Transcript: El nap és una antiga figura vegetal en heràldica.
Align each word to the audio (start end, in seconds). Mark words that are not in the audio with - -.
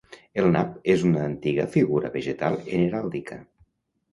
El 0.43 0.47
nap 0.53 0.69
és 0.93 1.03
una 1.09 1.21
antiga 1.31 1.67
figura 1.75 2.11
vegetal 2.17 2.59
en 2.65 2.87
heràldica. 2.89 3.39